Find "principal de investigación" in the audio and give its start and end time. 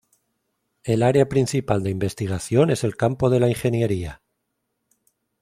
1.29-2.71